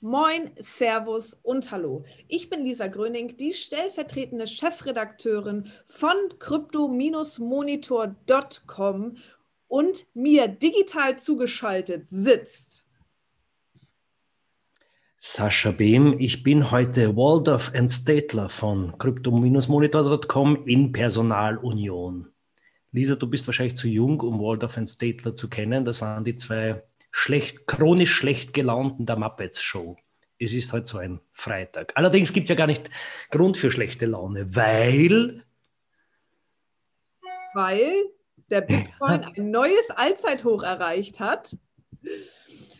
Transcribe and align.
Moin, 0.00 0.50
Servus 0.58 1.38
und 1.42 1.70
Hallo. 1.70 2.04
Ich 2.28 2.50
bin 2.50 2.64
Lisa 2.64 2.86
Gröning, 2.86 3.36
die 3.36 3.52
stellvertretende 3.52 4.46
Chefredakteurin 4.46 5.70
von 5.84 6.16
crypto-monitor.com 6.38 9.16
und 9.68 10.06
mir 10.14 10.48
digital 10.48 11.18
zugeschaltet 11.18 12.06
sitzt 12.08 12.86
Sascha 15.18 15.72
Behm, 15.72 16.14
ich 16.18 16.44
bin 16.44 16.70
heute 16.70 17.16
Waldorf 17.16 17.72
and 17.74 17.90
Statler 17.90 18.48
von 18.48 18.96
crypto-monitor.com 18.96 20.66
in 20.66 20.92
Personalunion. 20.92 22.28
Lisa, 22.92 23.16
du 23.16 23.26
bist 23.26 23.48
wahrscheinlich 23.48 23.76
zu 23.76 23.88
jung, 23.88 24.20
um 24.20 24.38
Waldorf 24.38 24.78
and 24.78 24.88
Statler 24.88 25.34
zu 25.34 25.48
kennen. 25.48 25.84
Das 25.84 26.00
waren 26.00 26.22
die 26.22 26.36
zwei 26.36 26.84
schlecht, 27.16 27.66
chronisch 27.66 28.12
schlecht 28.12 28.52
gelaunten 28.52 29.06
der 29.06 29.16
Muppets 29.16 29.62
Show. 29.62 29.96
Es 30.38 30.52
ist 30.52 30.74
heute 30.74 30.84
so 30.84 30.98
ein 30.98 31.18
Freitag. 31.32 31.92
Allerdings 31.94 32.34
gibt 32.34 32.44
es 32.44 32.50
ja 32.50 32.54
gar 32.54 32.66
nicht 32.66 32.90
Grund 33.30 33.56
für 33.56 33.70
schlechte 33.70 34.04
Laune, 34.04 34.54
weil. 34.54 35.42
Weil 37.54 38.04
der 38.50 38.60
Bitcoin 38.60 39.24
ein 39.24 39.50
neues 39.50 39.90
Allzeithoch 39.90 40.62
erreicht 40.62 41.18
hat. 41.18 41.56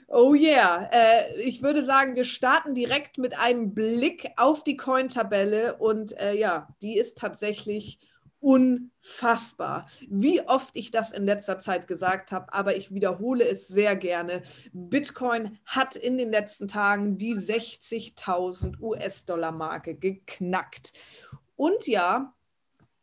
Oh 0.06 0.34
yeah, 0.34 0.90
äh, 0.92 1.40
ich 1.40 1.62
würde 1.62 1.82
sagen, 1.82 2.14
wir 2.14 2.24
starten 2.24 2.74
direkt 2.74 3.16
mit 3.16 3.38
einem 3.38 3.74
Blick 3.74 4.28
auf 4.36 4.62
die 4.62 4.76
Coin-Tabelle 4.76 5.76
und 5.76 6.16
äh, 6.18 6.34
ja, 6.34 6.68
die 6.82 6.98
ist 6.98 7.16
tatsächlich 7.16 7.98
unfassbar. 8.46 9.88
Wie 10.08 10.40
oft 10.40 10.70
ich 10.74 10.92
das 10.92 11.10
in 11.10 11.26
letzter 11.26 11.58
Zeit 11.58 11.88
gesagt 11.88 12.30
habe, 12.30 12.52
aber 12.52 12.76
ich 12.76 12.94
wiederhole 12.94 13.44
es 13.44 13.66
sehr 13.66 13.96
gerne. 13.96 14.42
Bitcoin 14.72 15.58
hat 15.64 15.96
in 15.96 16.16
den 16.16 16.30
letzten 16.30 16.68
Tagen 16.68 17.18
die 17.18 17.34
60.000 17.34 18.80
US-Dollar-Marke 18.80 19.96
geknackt. 19.96 20.92
Und 21.56 21.88
ja, 21.88 22.36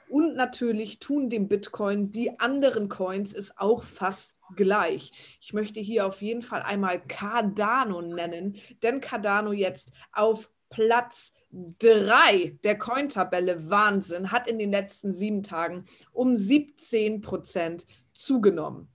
Und 0.10 0.36
natürlich 0.36 1.00
tun 1.00 1.30
dem 1.30 1.48
Bitcoin 1.48 2.12
die 2.12 2.40
anderen 2.40 2.90
Coins 2.90 3.34
es 3.34 3.58
auch 3.58 3.84
fast 3.84 4.40
gleich. 4.56 5.12
Ich 5.42 5.54
möchte 5.54 5.80
hier 5.80 6.06
auf 6.06 6.22
jeden 6.22 6.42
Fall 6.42 6.62
einmal 6.62 7.02
Cardano 7.02 8.02
nennen, 8.02 8.58
denn 8.84 9.02
Cardano 9.02 9.52
jetzt 9.52 9.92
auf 10.12 10.50
Platz 10.70 11.34
3 11.52 12.60
der 12.64 12.78
Cointabelle 12.78 13.70
Wahnsinn 13.70 14.32
hat 14.32 14.48
in 14.48 14.60
den 14.60 14.72
letzten 14.72 15.14
sieben 15.14 15.44
Tagen 15.44 15.86
um 16.12 16.38
17 16.38 17.22
Prozent 17.22 17.86
zugenommen. 18.14 18.95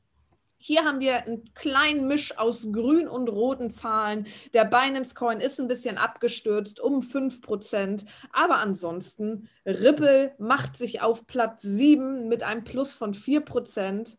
Hier 0.62 0.84
haben 0.84 1.00
wir 1.00 1.24
einen 1.24 1.54
kleinen 1.54 2.06
Misch 2.06 2.36
aus 2.36 2.68
grün 2.70 3.08
und 3.08 3.30
roten 3.30 3.70
Zahlen. 3.70 4.26
Der 4.52 4.66
Binance 4.66 5.14
Coin 5.14 5.40
ist 5.40 5.58
ein 5.58 5.68
bisschen 5.68 5.96
abgestürzt 5.96 6.80
um 6.80 7.00
5%, 7.00 8.04
aber 8.30 8.58
ansonsten 8.58 9.48
Ripple 9.64 10.34
macht 10.36 10.76
sich 10.76 11.00
auf 11.00 11.26
Platz 11.26 11.62
7 11.62 12.28
mit 12.28 12.42
einem 12.42 12.64
Plus 12.64 12.92
von 12.92 13.14
4%. 13.14 14.18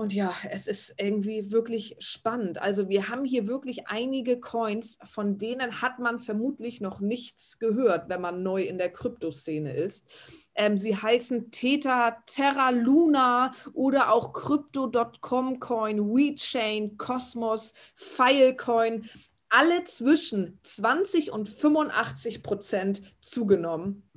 Und 0.00 0.14
ja, 0.14 0.34
es 0.48 0.66
ist 0.66 0.94
irgendwie 0.96 1.50
wirklich 1.50 1.94
spannend. 1.98 2.56
Also 2.56 2.88
wir 2.88 3.10
haben 3.10 3.26
hier 3.26 3.46
wirklich 3.46 3.86
einige 3.88 4.40
Coins, 4.40 4.96
von 5.04 5.36
denen 5.36 5.82
hat 5.82 5.98
man 5.98 6.18
vermutlich 6.18 6.80
noch 6.80 7.00
nichts 7.00 7.58
gehört, 7.58 8.08
wenn 8.08 8.22
man 8.22 8.42
neu 8.42 8.62
in 8.62 8.78
der 8.78 8.90
Kryptoszene 8.90 9.74
ist. 9.74 10.06
Ähm, 10.54 10.78
sie 10.78 10.96
heißen 10.96 11.50
Theta, 11.50 12.16
Terra 12.24 12.70
Luna 12.70 13.52
oder 13.74 14.10
auch 14.10 14.32
Crypto.com 14.32 15.60
Coin, 15.60 15.98
WeChain, 15.98 16.96
Cosmos, 16.96 17.74
Filecoin. 17.94 19.06
Alle 19.50 19.84
zwischen 19.84 20.60
20 20.62 21.30
und 21.30 21.46
85 21.46 22.42
Prozent 22.42 23.02
zugenommen. 23.20 24.08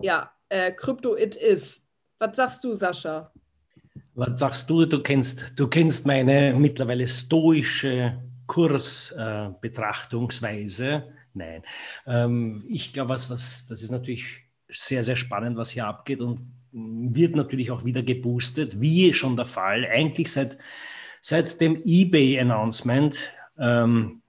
Ja, 0.00 0.32
äh, 0.48 0.72
Crypto 0.72 1.14
it 1.14 1.36
is. 1.36 1.82
Was 2.18 2.36
sagst 2.36 2.64
du, 2.64 2.72
Sascha? 2.72 3.33
Was 4.14 4.38
sagst 4.38 4.70
du? 4.70 4.86
Du 4.86 5.02
kennst, 5.02 5.54
du 5.56 5.66
kennst 5.66 6.06
meine 6.06 6.54
mittlerweile 6.54 7.08
stoische 7.08 8.22
Kursbetrachtungsweise. 8.46 10.86
Äh, 10.86 11.02
Nein. 11.34 11.62
Ähm, 12.06 12.64
ich 12.68 12.92
glaube, 12.92 13.08
was, 13.10 13.28
was, 13.28 13.66
das 13.66 13.82
ist 13.82 13.90
natürlich 13.90 14.44
sehr, 14.68 15.02
sehr 15.02 15.16
spannend, 15.16 15.56
was 15.56 15.70
hier 15.70 15.86
abgeht 15.86 16.20
und 16.20 16.40
wird 16.72 17.36
natürlich 17.36 17.72
auch 17.72 17.84
wieder 17.84 18.02
geboostet, 18.02 18.80
wie 18.80 19.12
schon 19.12 19.36
der 19.36 19.46
Fall, 19.46 19.86
eigentlich 19.86 20.30
seit, 20.30 20.58
seit 21.20 21.60
dem 21.60 21.82
eBay-Announcement. 21.84 23.32
Ähm, 23.58 24.22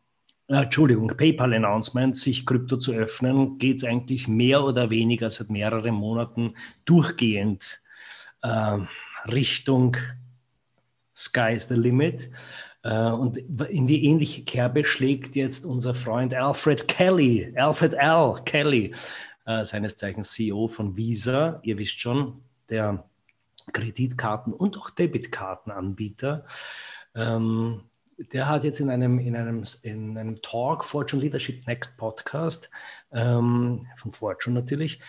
äh, 0.47 0.63
Entschuldigung, 0.63 1.15
PayPal-Announcement, 1.15 2.17
sich 2.17 2.45
Krypto 2.45 2.77
zu 2.77 2.93
öffnen, 2.93 3.59
geht 3.59 3.77
es 3.77 3.83
eigentlich 3.83 4.27
mehr 4.27 4.63
oder 4.63 4.89
weniger 4.89 5.29
seit 5.29 5.51
mehreren 5.51 5.93
Monaten 5.93 6.55
durchgehend 6.85 7.81
äh, 8.41 8.79
Richtung 9.31 9.97
Sky 11.15 11.53
is 11.53 11.67
the 11.67 11.75
Limit. 11.75 12.29
Äh, 12.83 13.09
und 13.09 13.37
in 13.37 13.87
die 13.87 14.05
ähnliche 14.05 14.43
Kerbe 14.43 14.83
schlägt 14.83 15.35
jetzt 15.35 15.65
unser 15.65 15.95
Freund 15.95 16.33
Alfred 16.33 16.87
Kelly, 16.87 17.53
Alfred 17.55 17.93
L. 17.93 18.41
Kelly, 18.45 18.93
äh, 19.45 19.63
seines 19.63 19.97
Zeichens 19.97 20.33
CEO 20.33 20.67
von 20.67 20.95
Visa. 20.95 21.59
Ihr 21.63 21.77
wisst 21.77 21.99
schon, 21.99 22.41
der 22.69 23.03
Kreditkarten- 23.73 24.53
und 24.53 24.77
auch 24.77 24.89
Debitkartenanbieter. 24.89 26.45
Ähm, 27.15 27.81
der 28.17 28.47
hat 28.47 28.63
jetzt 28.63 28.79
in 28.79 28.89
einem, 28.89 29.19
in 29.19 29.35
einem, 29.35 29.63
in 29.83 30.17
einem 30.17 30.41
Talk, 30.41 30.85
Fortune 30.85 31.21
Leadership 31.21 31.65
Next 31.67 31.97
Podcast, 31.97 32.69
ähm, 33.11 33.87
von 33.97 34.13
Fortune 34.13 34.53
natürlich, 34.53 34.99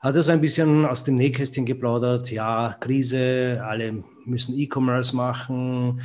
hat 0.00 0.16
er 0.16 0.22
so 0.22 0.32
ein 0.32 0.40
bisschen 0.40 0.86
aus 0.86 1.04
dem 1.04 1.16
Nähkästchen 1.16 1.66
geplaudert, 1.66 2.30
ja, 2.30 2.74
Krise, 2.80 3.60
alle 3.62 4.02
müssen 4.24 4.58
E-Commerce 4.58 5.14
machen, 5.14 6.00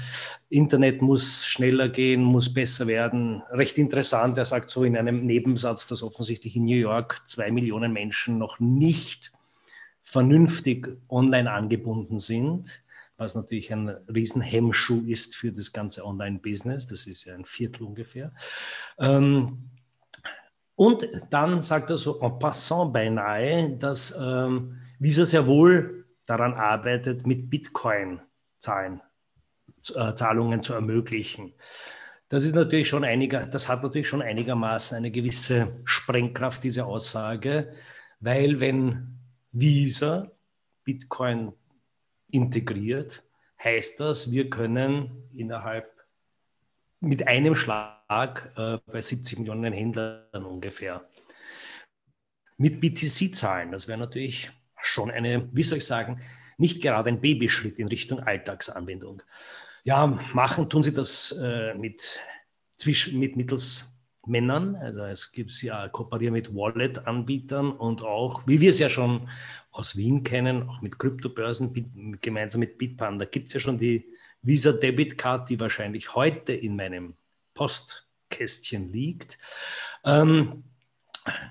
Internet 0.50 1.02
muss 1.02 1.46
schneller 1.46 1.88
gehen, 1.88 2.22
muss 2.22 2.54
besser 2.54 2.88
werden. 2.88 3.42
Recht 3.52 3.78
interessant, 3.78 4.38
er 4.38 4.46
sagt 4.46 4.70
so 4.70 4.84
in 4.84 4.98
einem 4.98 5.26
Nebensatz, 5.26 5.88
dass 5.88 6.04
offensichtlich 6.04 6.58
in 6.58 6.66
New 6.66 6.76
York 6.76 7.22
zwei 7.26 7.52
Millionen 7.52 7.94
Menschen 7.94 8.38
noch 8.38 8.60
nicht 8.60 9.32
vernünftig 10.04 10.90
online 11.08 11.50
angebunden 11.50 12.20
sind, 12.20 12.84
was 13.16 13.34
natürlich 13.34 13.72
ein 13.72 13.90
Riesenhemmschuh 14.14 15.06
ist 15.08 15.38
für 15.38 15.54
das 15.54 15.72
ganze 15.72 16.06
Online-Business. 16.06 16.88
Das 16.88 17.08
ist 17.08 17.24
ja 17.24 17.34
ein 17.34 17.46
Viertel 17.46 17.84
ungefähr. 17.84 18.34
Ähm, 19.00 19.70
und 20.76 21.08
dann 21.30 21.62
sagt 21.62 21.90
er 21.90 21.98
so 21.98 22.20
en 22.22 22.38
passant 22.38 22.94
beinahe, 22.94 23.78
dass 23.78 24.18
ähm, 24.20 24.78
Visa 25.00 25.26
sehr 25.26 25.48
wohl 25.48 26.06
daran 26.26 26.54
arbeitet, 26.54 27.26
mit 27.26 27.50
Bitcoin-Zahlen, 27.50 29.02
äh, 29.96 30.14
Zahlungen 30.16 30.64
zu 30.64 30.74
ermöglichen. 30.74 31.54
Das 32.30 32.44
ist 32.44 32.56
natürlich 32.56 32.90
schon 32.90 33.04
einiger, 33.04 33.46
das 33.46 33.70
hat 33.70 33.84
natürlich 33.84 34.08
schon 34.08 34.22
einigermaßen 34.22 34.98
eine 34.98 35.12
gewisse 35.12 35.80
Sprengkraft, 35.86 36.64
diese 36.64 36.86
Aussage, 36.86 37.72
weil 38.20 38.60
wenn 38.60 39.20
Visa 39.52 40.32
Bitcoin 40.84 41.54
integriert, 42.30 43.24
heißt 43.64 44.00
das, 44.00 44.32
wir 44.32 44.50
können 44.50 45.30
innerhalb 45.34 45.95
mit 47.06 47.28
einem 47.28 47.56
Schlag 47.56 48.52
äh, 48.58 48.78
bei 48.92 49.02
70 49.02 49.40
Millionen 49.40 49.74
Händlern 49.74 50.46
ungefähr. 50.46 51.08
Mit 52.58 52.82
BTC-Zahlen, 52.82 53.72
das 53.72 53.88
wäre 53.88 53.98
natürlich 53.98 54.52
schon 54.82 55.12
eine, 55.12 55.50
wie 55.52 55.64
soll 55.64 55.80
ich 55.80 55.86
sagen, 55.86 56.22
nicht 56.58 56.82
gerade 56.82 57.10
ein 57.10 57.22
Babyschritt 57.22 57.80
in 57.80 57.88
Richtung 57.88 58.20
Alltagsanwendung. 58.20 59.22
Ja, 59.84 60.08
machen 60.34 60.70
tun 60.70 60.84
sie 60.84 60.94
das 60.94 61.32
äh, 61.42 61.74
mit, 61.76 62.20
zwischen, 62.78 63.20
mit 63.20 63.36
mittels 63.36 63.96
Männern. 64.26 64.76
Also 64.76 65.02
es 65.02 65.32
gibt 65.32 65.62
ja 65.62 65.88
kooperieren 65.90 66.34
mit 66.34 66.56
Wallet-Anbietern 66.56 67.72
und 67.72 68.02
auch, 68.04 68.48
wie 68.48 68.62
wir 68.62 68.70
es 68.70 68.80
ja 68.80 68.90
schon 68.90 69.30
aus 69.72 69.98
Wien 69.98 70.24
kennen, 70.24 70.70
auch 70.70 70.82
mit 70.82 70.98
Kryptobörsen, 70.98 72.18
gemeinsam 72.22 72.62
mit 72.62 72.78
Bitpanda, 72.78 73.26
gibt 73.26 73.48
es 73.48 73.54
ja 73.54 73.60
schon 73.60 73.78
die 73.78 74.15
Visa 74.46 74.72
Debit 74.72 75.18
Card, 75.18 75.50
die 75.50 75.60
wahrscheinlich 75.60 76.16
heute 76.16 76.54
in 76.54 76.76
meinem 76.76 77.16
Postkästchen 77.56 78.92
liegt. 78.92 79.40
Ähm, 80.04 80.64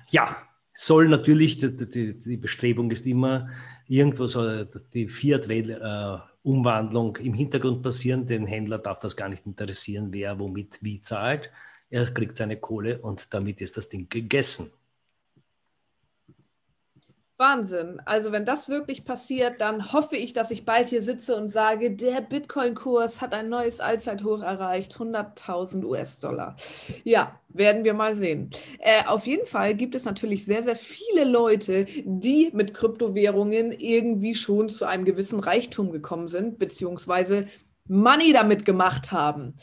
ja, 0.09 0.37
soll 0.73 1.09
natürlich, 1.09 1.57
die, 1.57 1.75
die, 1.75 2.17
die, 2.19 2.37
Bestrebung 2.37 2.91
ist 2.91 3.05
immer, 3.05 3.49
irgendwo 3.87 4.27
soll 4.27 4.69
die 4.93 5.09
Fiat-Umwandlung 5.09 7.17
im 7.17 7.33
Hintergrund 7.33 7.83
passieren. 7.83 8.27
Den 8.27 8.45
Händler 8.45 8.77
darf 8.77 8.99
das 8.99 9.17
gar 9.17 9.29
nicht 9.29 9.45
interessieren, 9.45 10.09
wer 10.11 10.39
womit 10.39 10.79
wie 10.81 11.01
zahlt. 11.01 11.51
Er 11.89 12.05
kriegt 12.13 12.37
seine 12.37 12.57
Kohle 12.57 12.99
und 12.99 13.33
damit 13.33 13.61
ist 13.61 13.77
das 13.77 13.89
Ding 13.89 14.07
gegessen. 14.09 14.71
Wahnsinn. 17.37 18.01
Also 18.05 18.31
wenn 18.31 18.45
das 18.45 18.69
wirklich 18.69 19.03
passiert, 19.03 19.59
dann 19.59 19.91
hoffe 19.91 20.15
ich, 20.15 20.31
dass 20.31 20.51
ich 20.51 20.63
bald 20.63 20.89
hier 20.89 21.01
sitze 21.01 21.35
und 21.35 21.49
sage, 21.49 21.91
der 21.91 22.21
Bitcoin-Kurs 22.21 23.21
hat 23.21 23.33
ein 23.33 23.49
neues 23.49 23.81
Allzeithoch 23.81 24.41
erreicht, 24.41 24.95
100.000 24.95 25.83
US-Dollar. 25.83 26.55
Ja, 27.03 27.39
werden 27.49 27.83
wir 27.83 27.93
mal 27.93 28.15
sehen. 28.15 28.49
Äh, 28.79 29.05
auf 29.05 29.27
jeden 29.27 29.45
Fall 29.45 29.75
gibt 29.75 29.95
es 29.95 30.05
natürlich 30.05 30.45
sehr, 30.45 30.63
sehr 30.63 30.77
viele 30.77 31.25
Leute, 31.25 31.85
die 32.05 32.51
mit 32.53 32.73
Kryptowährungen 32.73 33.73
irgendwie 33.73 34.35
schon 34.35 34.69
zu 34.69 34.85
einem 34.85 35.03
gewissen 35.03 35.41
Reichtum 35.41 35.91
gekommen 35.91 36.29
sind, 36.29 36.57
beziehungsweise 36.57 37.47
Money 37.87 38.33
damit 38.33 38.65
gemacht 38.65 39.11
haben. 39.11 39.55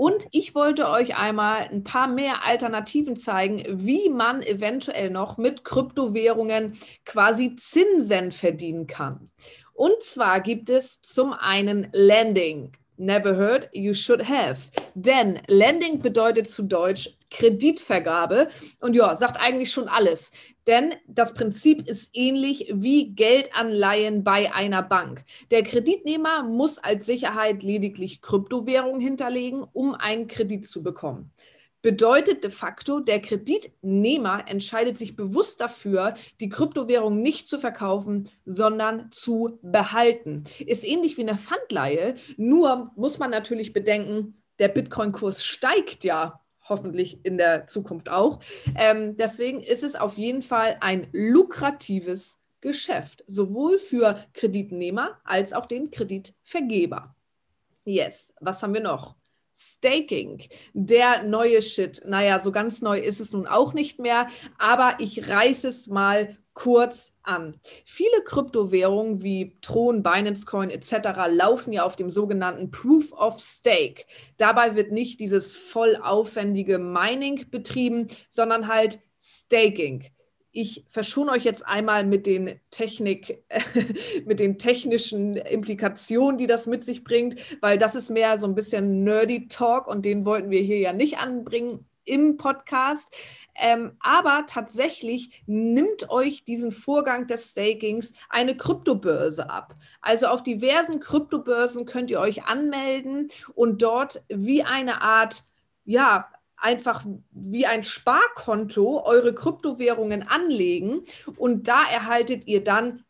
Und 0.00 0.28
ich 0.32 0.54
wollte 0.54 0.88
euch 0.88 1.18
einmal 1.18 1.68
ein 1.70 1.84
paar 1.84 2.08
mehr 2.08 2.46
Alternativen 2.46 3.16
zeigen, 3.16 3.62
wie 3.68 4.08
man 4.08 4.40
eventuell 4.42 5.10
noch 5.10 5.36
mit 5.36 5.62
Kryptowährungen 5.62 6.72
quasi 7.04 7.54
Zinsen 7.56 8.32
verdienen 8.32 8.86
kann. 8.86 9.30
Und 9.74 10.02
zwar 10.02 10.40
gibt 10.40 10.70
es 10.70 11.02
zum 11.02 11.34
einen 11.34 11.88
Lending. 11.92 12.72
Never 12.96 13.36
heard, 13.36 13.68
you 13.74 13.92
should 13.92 14.26
have. 14.26 14.70
Denn 14.94 15.38
Lending 15.48 16.00
bedeutet 16.00 16.48
zu 16.48 16.62
Deutsch 16.62 17.10
Kreditvergabe 17.30 18.48
und 18.80 18.94
ja, 18.94 19.16
sagt 19.16 19.40
eigentlich 19.40 19.70
schon 19.70 19.88
alles. 19.88 20.32
Denn 20.66 20.94
das 21.06 21.34
Prinzip 21.34 21.88
ist 21.88 22.10
ähnlich 22.12 22.70
wie 22.72 23.14
Geldanleihen 23.14 24.24
bei 24.24 24.52
einer 24.52 24.82
Bank. 24.82 25.24
Der 25.50 25.62
Kreditnehmer 25.62 26.42
muss 26.42 26.78
als 26.78 27.06
Sicherheit 27.06 27.62
lediglich 27.62 28.20
Kryptowährungen 28.20 29.00
hinterlegen, 29.00 29.64
um 29.72 29.94
einen 29.94 30.28
Kredit 30.28 30.66
zu 30.66 30.82
bekommen. 30.82 31.32
Bedeutet 31.82 32.44
de 32.44 32.50
facto, 32.50 33.00
der 33.00 33.22
Kreditnehmer 33.22 34.44
entscheidet 34.46 34.98
sich 34.98 35.16
bewusst 35.16 35.62
dafür, 35.62 36.14
die 36.40 36.50
Kryptowährung 36.50 37.22
nicht 37.22 37.48
zu 37.48 37.58
verkaufen, 37.58 38.28
sondern 38.44 39.10
zu 39.10 39.58
behalten. 39.62 40.44
Ist 40.58 40.84
ähnlich 40.84 41.16
wie 41.16 41.22
eine 41.22 41.38
Pfandleihe, 41.38 42.16
nur 42.36 42.90
muss 42.96 43.18
man 43.18 43.30
natürlich 43.30 43.72
bedenken, 43.72 44.42
der 44.58 44.68
Bitcoin-Kurs 44.68 45.42
steigt 45.42 46.04
ja 46.04 46.39
hoffentlich 46.70 47.18
in 47.24 47.36
der 47.36 47.66
Zukunft 47.66 48.08
auch. 48.08 48.40
Ähm, 48.76 49.16
deswegen 49.16 49.60
ist 49.60 49.84
es 49.84 49.96
auf 49.96 50.16
jeden 50.16 50.42
Fall 50.42 50.78
ein 50.80 51.06
lukratives 51.12 52.38
Geschäft, 52.60 53.24
sowohl 53.26 53.78
für 53.78 54.24
Kreditnehmer 54.32 55.18
als 55.24 55.52
auch 55.52 55.66
den 55.66 55.90
Kreditvergeber. 55.90 57.14
Yes, 57.84 58.34
was 58.40 58.62
haben 58.62 58.74
wir 58.74 58.82
noch? 58.82 59.16
Staking, 59.52 60.42
der 60.72 61.22
neue 61.24 61.60
Shit. 61.60 62.02
Naja, 62.06 62.40
so 62.40 62.52
ganz 62.52 62.80
neu 62.82 62.98
ist 62.98 63.20
es 63.20 63.32
nun 63.32 63.46
auch 63.46 63.74
nicht 63.74 63.98
mehr, 63.98 64.28
aber 64.58 64.96
ich 65.00 65.28
reiße 65.28 65.68
es 65.68 65.88
mal 65.88 66.36
kurz 66.54 67.14
an. 67.22 67.58
Viele 67.84 68.22
Kryptowährungen 68.24 69.22
wie 69.22 69.56
Tron, 69.60 70.02
Binance 70.02 70.46
Coin 70.46 70.70
etc. 70.70 70.92
laufen 71.30 71.72
ja 71.72 71.84
auf 71.84 71.96
dem 71.96 72.10
sogenannten 72.10 72.70
Proof 72.70 73.12
of 73.12 73.40
Stake. 73.40 74.04
Dabei 74.36 74.74
wird 74.74 74.92
nicht 74.92 75.20
dieses 75.20 75.54
voll 75.54 75.96
aufwendige 75.96 76.78
Mining 76.78 77.46
betrieben, 77.50 78.08
sondern 78.28 78.68
halt 78.68 79.00
Staking. 79.20 80.04
Ich 80.52 80.84
verschone 80.88 81.30
euch 81.30 81.44
jetzt 81.44 81.64
einmal 81.64 82.04
mit 82.04 82.26
den 82.26 82.58
Technik, 82.70 83.44
mit 84.26 84.40
den 84.40 84.58
technischen 84.58 85.36
Implikationen, 85.36 86.38
die 86.38 86.48
das 86.48 86.66
mit 86.66 86.84
sich 86.84 87.04
bringt, 87.04 87.36
weil 87.60 87.78
das 87.78 87.94
ist 87.94 88.10
mehr 88.10 88.36
so 88.38 88.46
ein 88.46 88.56
bisschen 88.56 89.04
nerdy 89.04 89.46
Talk 89.46 89.86
und 89.86 90.04
den 90.04 90.24
wollten 90.24 90.50
wir 90.50 90.60
hier 90.60 90.78
ja 90.78 90.92
nicht 90.92 91.18
anbringen 91.18 91.86
im 92.04 92.36
Podcast. 92.36 93.12
Ähm, 93.54 93.96
aber 94.00 94.44
tatsächlich 94.46 95.42
nimmt 95.46 96.10
euch 96.10 96.44
diesen 96.44 96.72
Vorgang 96.72 97.26
des 97.26 97.50
Stakings 97.50 98.12
eine 98.28 98.56
Kryptobörse 98.56 99.50
ab. 99.50 99.76
Also 100.00 100.26
auf 100.26 100.42
diversen 100.42 101.00
Kryptobörsen 101.00 101.86
könnt 101.86 102.10
ihr 102.10 102.20
euch 102.20 102.44
anmelden 102.44 103.28
und 103.54 103.82
dort 103.82 104.22
wie 104.28 104.62
eine 104.62 105.02
Art, 105.02 105.44
ja, 105.84 106.28
einfach 106.56 107.04
wie 107.30 107.66
ein 107.66 107.82
Sparkonto 107.82 109.02
eure 109.04 109.34
Kryptowährungen 109.34 110.28
anlegen 110.28 111.02
und 111.36 111.68
da 111.68 111.84
erhaltet 111.84 112.46
ihr 112.46 112.62
dann 112.62 113.04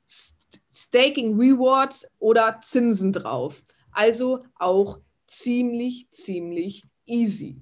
Staking 0.72 1.38
Rewards 1.38 2.08
oder 2.18 2.60
Zinsen 2.62 3.12
drauf. 3.12 3.64
Also 3.92 4.44
auch 4.56 5.00
ziemlich, 5.26 6.08
ziemlich 6.10 6.84
easy 7.06 7.60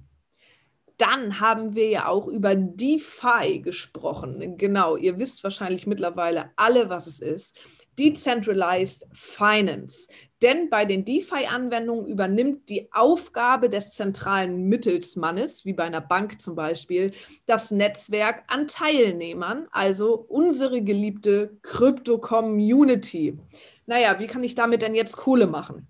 dann 0.99 1.39
haben 1.39 1.75
wir 1.75 1.89
ja 1.89 2.07
auch 2.07 2.27
über 2.27 2.55
DeFi 2.55 3.61
gesprochen. 3.61 4.57
Genau, 4.57 4.97
ihr 4.97 5.17
wisst 5.17 5.43
wahrscheinlich 5.43 5.87
mittlerweile 5.87 6.51
alle, 6.57 6.89
was 6.89 7.07
es 7.07 7.21
ist. 7.21 7.57
Decentralized 7.97 9.07
Finance. 9.13 10.07
Denn 10.41 10.69
bei 10.69 10.85
den 10.85 11.05
DeFi-Anwendungen 11.05 12.07
übernimmt 12.07 12.69
die 12.69 12.91
Aufgabe 12.93 13.69
des 13.69 13.93
zentralen 13.95 14.67
Mittelsmannes, 14.67 15.65
wie 15.65 15.73
bei 15.73 15.83
einer 15.83 16.01
Bank 16.01 16.41
zum 16.41 16.55
Beispiel, 16.55 17.13
das 17.45 17.71
Netzwerk 17.71 18.43
an 18.47 18.67
Teilnehmern, 18.67 19.67
also 19.71 20.13
unsere 20.15 20.81
geliebte 20.81 21.57
Krypto-Community. 21.61 23.37
Naja, 23.85 24.19
wie 24.19 24.27
kann 24.27 24.43
ich 24.43 24.55
damit 24.55 24.81
denn 24.81 24.95
jetzt 24.95 25.17
Kohle 25.17 25.47
machen? 25.47 25.87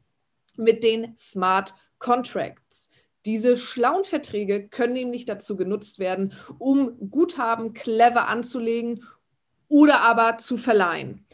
Mit 0.56 0.84
den 0.84 1.16
Smart 1.16 1.74
Contracts. 1.98 2.90
Diese 3.26 3.58
schlauen 3.58 4.06
Verträge 4.06 4.70
können 4.70 4.94
nämlich 4.94 5.26
dazu 5.26 5.58
genutzt 5.58 6.00
werden, 6.00 6.34
um 6.58 7.10
Guthaben 7.10 7.74
clever 7.74 8.28
anzulegen 8.28 9.04
oder 9.68 10.02
aber 10.02 10.38
zu 10.38 10.58
verleihen. 10.58 11.26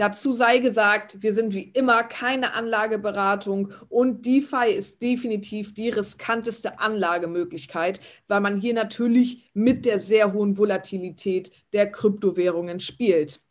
Dazu 0.00 0.32
sei 0.32 0.60
gesagt, 0.60 1.22
wir 1.22 1.34
sind 1.34 1.52
wie 1.52 1.72
immer 1.74 2.02
keine 2.04 2.54
Anlageberatung 2.54 3.74
und 3.90 4.24
DeFi 4.24 4.72
ist 4.74 5.02
definitiv 5.02 5.74
die 5.74 5.90
riskanteste 5.90 6.80
Anlagemöglichkeit, 6.80 8.00
weil 8.26 8.40
man 8.40 8.58
hier 8.58 8.72
natürlich 8.72 9.50
mit 9.52 9.84
der 9.84 10.00
sehr 10.00 10.32
hohen 10.32 10.56
Volatilität 10.56 11.52
der 11.74 11.92
Kryptowährungen 11.92 12.80
spielt. 12.80 13.42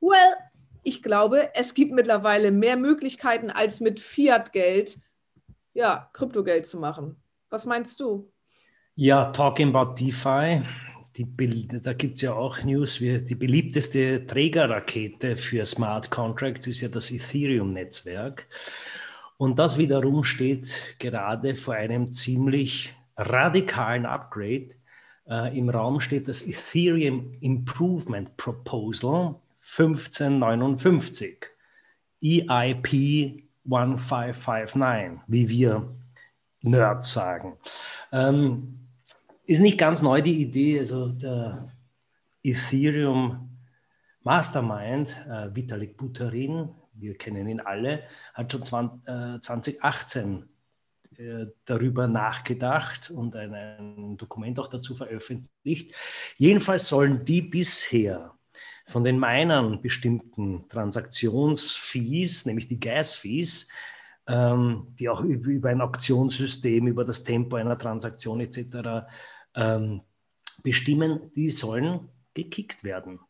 Well, 0.00 0.34
ich 0.82 1.04
glaube, 1.04 1.50
es 1.54 1.72
gibt 1.72 1.92
mittlerweile 1.92 2.50
mehr 2.50 2.76
Möglichkeiten 2.76 3.50
als 3.50 3.80
mit 3.80 4.00
Fiat-Geld 4.00 4.98
ja, 5.76 6.08
Kryptogeld 6.14 6.66
zu 6.66 6.80
machen. 6.80 7.16
Was 7.50 7.66
meinst 7.66 8.00
du? 8.00 8.32
Ja, 8.94 9.26
talking 9.26 9.74
about 9.74 9.94
DeFi, 9.94 10.62
die, 11.16 11.68
da 11.82 11.92
gibt 11.92 12.16
es 12.16 12.22
ja 12.22 12.32
auch 12.32 12.62
News, 12.64 13.00
wie 13.02 13.20
die 13.20 13.34
beliebteste 13.34 14.26
Trägerrakete 14.26 15.36
für 15.36 15.66
Smart 15.66 16.10
Contracts 16.10 16.66
ist 16.66 16.80
ja 16.80 16.88
das 16.88 17.10
Ethereum-Netzwerk. 17.10 18.46
Und 19.36 19.58
das 19.58 19.76
wiederum 19.76 20.24
steht 20.24 20.96
gerade 20.98 21.54
vor 21.54 21.74
einem 21.74 22.10
ziemlich 22.10 22.94
radikalen 23.18 24.06
Upgrade. 24.06 24.70
Äh, 25.28 25.58
Im 25.58 25.68
Raum 25.68 26.00
steht 26.00 26.26
das 26.26 26.46
Ethereum 26.46 27.36
Improvement 27.40 28.34
Proposal 28.38 29.34
1559, 29.60 31.44
EIP 32.22 33.45
1559, 33.66 35.22
wie 35.26 35.48
wir 35.48 35.94
Nerds 36.62 37.12
sagen. 37.12 37.58
Ähm, 38.12 38.88
ist 39.44 39.60
nicht 39.60 39.78
ganz 39.78 40.02
neu 40.02 40.22
die 40.22 40.40
Idee, 40.40 40.80
also 40.80 41.08
der 41.08 41.72
Ethereum 42.42 43.58
Mastermind, 44.22 45.16
äh, 45.28 45.54
Vitalik 45.54 45.96
Buterin, 45.96 46.70
wir 46.94 47.16
kennen 47.16 47.48
ihn 47.48 47.60
alle, 47.60 48.02
hat 48.34 48.50
schon 48.50 48.64
20, 48.64 49.08
äh, 49.08 49.40
2018 49.40 50.48
äh, 51.16 51.46
darüber 51.64 52.08
nachgedacht 52.08 53.10
und 53.10 53.36
ein, 53.36 53.54
ein 53.54 54.16
Dokument 54.16 54.58
auch 54.58 54.68
dazu 54.68 54.96
veröffentlicht. 54.96 55.94
Jedenfalls 56.36 56.88
sollen 56.88 57.24
die 57.24 57.42
bisher 57.42 58.35
von 58.86 59.04
den 59.04 59.18
Minern 59.18 59.82
bestimmten 59.82 60.68
Transaktionsfees, 60.68 62.46
nämlich 62.46 62.68
die 62.68 62.80
Gas-Fees, 62.80 63.68
ähm, 64.28 64.94
die 64.98 65.08
auch 65.08 65.20
über, 65.22 65.68
ein 65.68 65.80
Auktionssystem, 65.80 66.86
über 66.86 67.04
das 67.04 67.24
Tempo 67.24 67.56
einer 67.56 67.76
Transaktion 67.76 68.40
etc. 68.40 69.06
Ähm, 69.54 70.02
bestimmen, 70.62 71.32
die 71.34 71.50
sollen 71.50 72.08
gekickt 72.34 72.84
werden. 72.84 73.20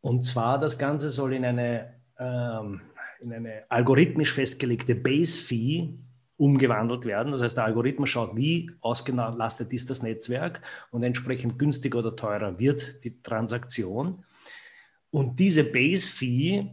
Und 0.00 0.26
zwar 0.26 0.60
das 0.60 0.78
Ganze 0.78 1.08
soll 1.08 1.32
in 1.32 1.44
eine, 1.44 1.94
ähm, 2.18 2.82
in 3.20 3.32
eine 3.32 3.64
algorithmisch 3.70 4.32
festgelegte 4.32 4.94
Base-Fee 4.94 5.98
umgewandelt 6.36 7.06
werden. 7.06 7.32
Das 7.32 7.42
heißt, 7.42 7.56
der 7.56 7.64
Algorithmus 7.64 8.10
schaut, 8.10 8.36
wie 8.36 8.70
ausgelastet 8.80 9.72
ist 9.72 9.88
das 9.88 10.02
Netzwerk 10.02 10.60
und 10.90 11.02
entsprechend 11.02 11.58
günstiger 11.58 12.00
oder 12.00 12.16
teurer 12.16 12.58
wird 12.58 13.02
die 13.04 13.22
Transaktion. 13.22 14.24
Und 15.14 15.38
diese 15.38 15.62
Base-Fee 15.62 16.66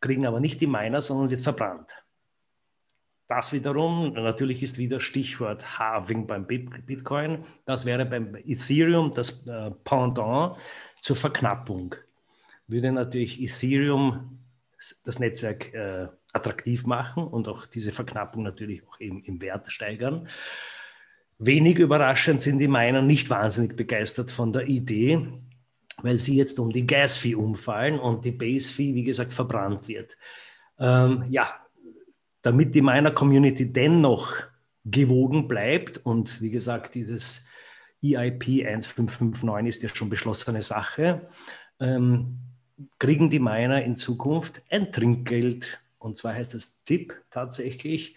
kriegen 0.00 0.26
aber 0.26 0.40
nicht 0.40 0.60
die 0.60 0.66
Miner, 0.66 1.00
sondern 1.00 1.30
wird 1.30 1.40
verbrannt. 1.40 1.88
Das 3.28 3.52
wiederum, 3.52 4.12
natürlich 4.14 4.60
ist 4.60 4.76
wieder 4.76 4.98
Stichwort 4.98 5.78
Halving 5.78 6.26
beim 6.26 6.48
Bitcoin, 6.48 7.44
das 7.64 7.86
wäre 7.86 8.06
beim 8.06 8.34
Ethereum 8.34 9.12
das 9.12 9.46
äh, 9.46 9.70
Pendant 9.84 10.56
zur 11.00 11.14
Verknappung. 11.14 11.94
würde 12.66 12.90
natürlich 12.90 13.40
Ethereum 13.40 14.40
das 15.04 15.20
Netzwerk 15.20 15.72
äh, 15.74 16.08
attraktiv 16.32 16.86
machen 16.86 17.22
und 17.22 17.46
auch 17.46 17.66
diese 17.66 17.92
Verknappung 17.92 18.42
natürlich 18.42 18.82
auch 18.88 18.98
im, 18.98 19.22
im 19.22 19.40
Wert 19.40 19.70
steigern. 19.70 20.26
Wenig 21.38 21.78
überraschend 21.78 22.40
sind 22.40 22.58
die 22.58 22.66
Miner 22.66 23.00
nicht 23.00 23.30
wahnsinnig 23.30 23.76
begeistert 23.76 24.32
von 24.32 24.52
der 24.52 24.66
Idee, 24.66 25.28
weil 26.04 26.18
sie 26.18 26.36
jetzt 26.36 26.60
um 26.60 26.70
die 26.70 26.86
Gas-Fee 26.86 27.34
umfallen 27.34 27.98
und 27.98 28.26
die 28.26 28.30
Base-Fee, 28.30 28.94
wie 28.94 29.04
gesagt, 29.04 29.32
verbrannt 29.32 29.88
wird. 29.88 30.18
Ähm, 30.78 31.24
ja, 31.30 31.54
damit 32.42 32.74
die 32.74 32.82
Miner-Community 32.82 33.72
dennoch 33.72 34.34
gewogen 34.84 35.48
bleibt 35.48 36.04
und 36.04 36.42
wie 36.42 36.50
gesagt, 36.50 36.94
dieses 36.94 37.46
EIP 38.02 38.66
1559 38.66 39.66
ist 39.68 39.82
ja 39.82 39.88
schon 39.88 40.10
beschlossene 40.10 40.60
Sache, 40.60 41.26
ähm, 41.80 42.38
kriegen 42.98 43.30
die 43.30 43.38
Miner 43.38 43.82
in 43.82 43.96
Zukunft 43.96 44.62
ein 44.68 44.92
Trinkgeld. 44.92 45.80
Und 45.96 46.18
zwar 46.18 46.34
heißt 46.34 46.52
das 46.52 46.84
TIP 46.84 47.14
tatsächlich. 47.30 48.14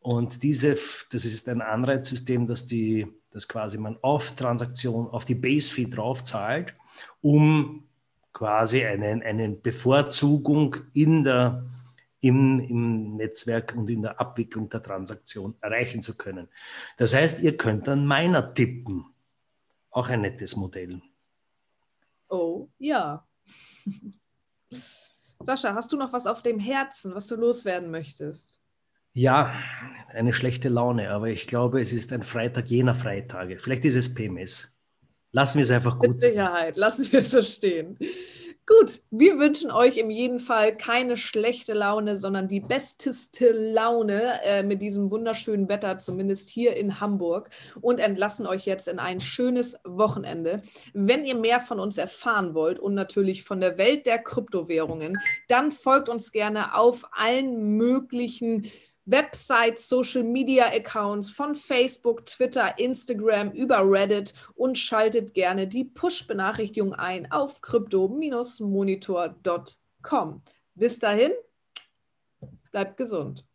Und 0.00 0.42
diese, 0.42 0.76
das 1.12 1.24
ist 1.24 1.48
ein 1.48 1.60
Anreizsystem, 1.60 2.48
dass, 2.48 2.66
die, 2.66 3.06
dass 3.30 3.46
quasi 3.46 3.78
man 3.78 3.96
auf 4.02 4.34
Transaktion, 4.34 5.06
auf 5.06 5.24
die 5.24 5.36
Base-Fee 5.36 5.86
drauf 5.86 6.24
zahlt, 6.24 6.74
um 7.20 7.88
quasi 8.32 8.84
eine, 8.84 9.24
eine 9.24 9.48
Bevorzugung 9.50 10.76
in 10.94 11.24
der, 11.24 11.64
im, 12.20 12.60
im 12.60 13.16
Netzwerk 13.16 13.74
und 13.76 13.90
in 13.90 14.02
der 14.02 14.20
Abwicklung 14.20 14.68
der 14.68 14.82
Transaktion 14.82 15.56
erreichen 15.60 16.02
zu 16.02 16.16
können. 16.16 16.48
Das 16.96 17.14
heißt, 17.14 17.42
ihr 17.42 17.56
könnt 17.56 17.88
dann 17.88 18.06
Miner 18.06 18.54
tippen. 18.54 19.06
Auch 19.90 20.08
ein 20.08 20.20
nettes 20.20 20.54
Modell. 20.56 21.00
Oh, 22.28 22.68
ja. 22.78 23.26
Sascha, 25.40 25.74
hast 25.74 25.92
du 25.92 25.96
noch 25.96 26.12
was 26.12 26.26
auf 26.26 26.42
dem 26.42 26.58
Herzen, 26.58 27.14
was 27.14 27.26
du 27.26 27.36
loswerden 27.36 27.90
möchtest? 27.90 28.60
Ja, 29.14 29.52
eine 30.08 30.32
schlechte 30.32 30.68
Laune, 30.68 31.10
aber 31.10 31.28
ich 31.28 31.46
glaube, 31.46 31.80
es 31.80 31.92
ist 31.92 32.12
ein 32.12 32.22
Freitag 32.22 32.68
jener 32.68 32.94
Freitage. 32.94 33.56
Vielleicht 33.56 33.84
ist 33.84 33.96
es 33.96 34.14
PMS. 34.14 34.77
Lassen 35.38 35.58
wir 35.58 35.62
es 35.62 35.70
einfach 35.70 36.00
gut. 36.00 36.08
Mit 36.08 36.20
Sicherheit, 36.20 36.76
lassen 36.76 37.12
wir 37.12 37.20
es 37.20 37.30
so 37.30 37.42
stehen. 37.42 37.96
Gut, 38.66 39.02
wir 39.12 39.38
wünschen 39.38 39.70
euch 39.70 39.96
in 39.96 40.10
jedem 40.10 40.40
Fall 40.40 40.76
keine 40.76 41.16
schlechte 41.16 41.74
Laune, 41.74 42.18
sondern 42.18 42.48
die 42.48 42.58
besteste 42.58 43.52
Laune 43.52 44.42
äh, 44.42 44.64
mit 44.64 44.82
diesem 44.82 45.12
wunderschönen 45.12 45.68
Wetter, 45.68 46.00
zumindest 46.00 46.50
hier 46.50 46.76
in 46.76 46.98
Hamburg, 46.98 47.50
und 47.80 48.00
entlassen 48.00 48.48
euch 48.48 48.66
jetzt 48.66 48.88
in 48.88 48.98
ein 48.98 49.20
schönes 49.20 49.78
Wochenende. 49.84 50.60
Wenn 50.92 51.24
ihr 51.24 51.36
mehr 51.36 51.60
von 51.60 51.78
uns 51.78 51.98
erfahren 51.98 52.52
wollt 52.54 52.80
und 52.80 52.94
natürlich 52.94 53.44
von 53.44 53.60
der 53.60 53.78
Welt 53.78 54.06
der 54.06 54.18
Kryptowährungen, 54.18 55.18
dann 55.46 55.70
folgt 55.70 56.08
uns 56.08 56.32
gerne 56.32 56.74
auf 56.74 57.08
allen 57.12 57.76
möglichen 57.76 58.66
Websites, 59.10 59.88
Social 59.88 60.22
Media 60.22 60.66
Accounts 60.66 61.30
von 61.30 61.54
Facebook, 61.54 62.26
Twitter, 62.26 62.78
Instagram 62.78 63.50
über 63.52 63.78
Reddit 63.82 64.34
und 64.54 64.76
schaltet 64.76 65.32
gerne 65.32 65.66
die 65.66 65.84
Push-Benachrichtigung 65.84 66.92
ein 66.94 67.32
auf 67.32 67.62
crypto-monitor.com. 67.62 70.42
Bis 70.74 70.98
dahin, 70.98 71.32
bleibt 72.70 72.98
gesund. 72.98 73.46